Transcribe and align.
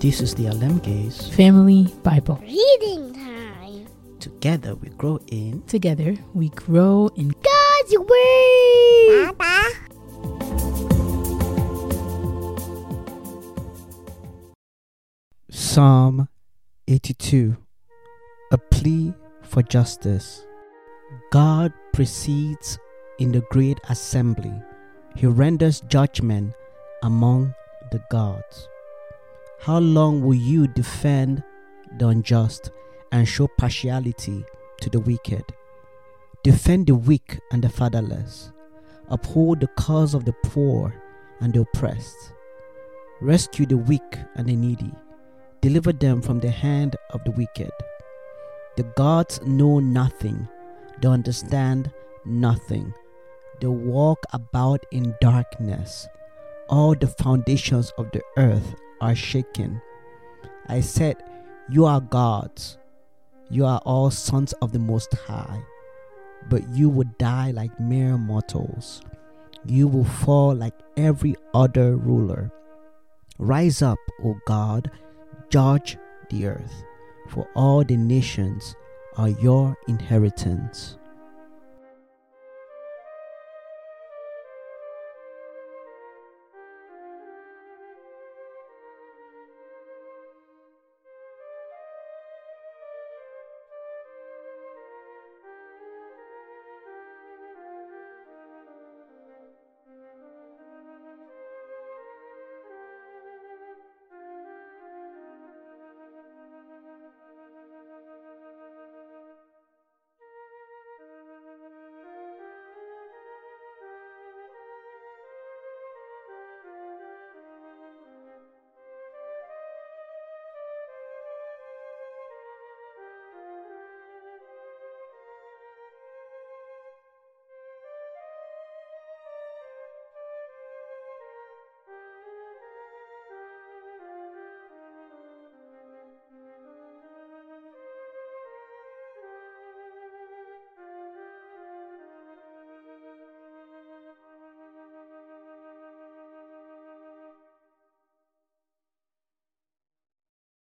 This 0.00 0.22
is 0.22 0.34
the 0.34 0.46
Alemge's 0.46 1.28
Family 1.36 1.86
Bible. 2.02 2.40
Reading 2.40 3.12
time. 3.12 3.86
Together 4.18 4.74
we 4.74 4.88
grow 4.96 5.20
in 5.26 5.60
Together 5.64 6.16
we 6.32 6.48
grow 6.48 7.10
in 7.16 7.28
God's 7.28 7.98
Word. 7.98 9.36
Papa. 9.36 9.68
Psalm 15.50 16.30
82 16.88 17.58
A 18.52 18.56
plea 18.56 19.12
for 19.42 19.62
justice. 19.62 20.46
God 21.30 21.74
precedes 21.92 22.78
in 23.18 23.32
the 23.32 23.42
great 23.50 23.78
assembly, 23.90 24.54
He 25.14 25.26
renders 25.26 25.82
judgment 25.90 26.54
among 27.02 27.52
the 27.92 28.02
gods. 28.10 28.66
How 29.62 29.78
long 29.78 30.22
will 30.22 30.32
you 30.32 30.68
defend 30.68 31.42
the 31.98 32.08
unjust 32.08 32.70
and 33.12 33.28
show 33.28 33.46
partiality 33.46 34.42
to 34.80 34.88
the 34.88 35.00
wicked? 35.00 35.44
Defend 36.42 36.86
the 36.86 36.94
weak 36.94 37.38
and 37.52 37.62
the 37.62 37.68
fatherless. 37.68 38.52
Uphold 39.08 39.60
the 39.60 39.66
cause 39.66 40.14
of 40.14 40.24
the 40.24 40.32
poor 40.44 40.94
and 41.40 41.52
the 41.52 41.60
oppressed. 41.60 42.32
Rescue 43.20 43.66
the 43.66 43.76
weak 43.76 44.16
and 44.34 44.48
the 44.48 44.56
needy. 44.56 44.94
Deliver 45.60 45.92
them 45.92 46.22
from 46.22 46.40
the 46.40 46.50
hand 46.50 46.96
of 47.10 47.22
the 47.24 47.32
wicked. 47.32 47.70
The 48.78 48.84
gods 48.96 49.42
know 49.44 49.78
nothing, 49.78 50.48
they 51.02 51.08
understand 51.08 51.90
nothing. 52.24 52.94
They 53.60 53.66
walk 53.66 54.24
about 54.32 54.86
in 54.90 55.14
darkness. 55.20 56.08
All 56.70 56.94
the 56.94 57.08
foundations 57.08 57.92
of 57.98 58.10
the 58.12 58.22
earth 58.38 58.74
are 59.00 59.14
shaken. 59.14 59.80
I 60.68 60.80
said, 60.80 61.16
You 61.68 61.86
are 61.86 62.00
gods. 62.00 62.78
You 63.50 63.66
are 63.66 63.80
all 63.84 64.10
sons 64.10 64.52
of 64.62 64.72
the 64.72 64.78
Most 64.78 65.12
High. 65.14 65.62
But 66.48 66.68
you 66.70 66.88
will 66.88 67.08
die 67.18 67.50
like 67.50 67.78
mere 67.80 68.16
mortals. 68.16 69.02
You 69.64 69.88
will 69.88 70.04
fall 70.04 70.54
like 70.54 70.74
every 70.96 71.34
other 71.52 71.96
ruler. 71.96 72.50
Rise 73.38 73.82
up, 73.82 73.98
O 74.24 74.36
God, 74.46 74.90
judge 75.48 75.96
the 76.30 76.46
earth, 76.46 76.84
for 77.28 77.48
all 77.54 77.82
the 77.84 77.96
nations 77.96 78.74
are 79.16 79.28
your 79.28 79.76
inheritance. 79.88 80.96